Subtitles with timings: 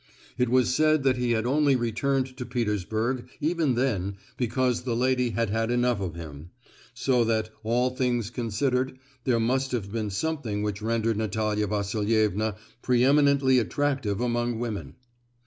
[0.35, 5.29] It was said that he had only returned to Petersburg even then because the lady
[5.29, 6.49] had had enough of him;
[6.95, 13.59] so that, all things considered, there must have been something which rendered Natalia Vasilievna preeminently
[13.59, 14.95] attractive among women.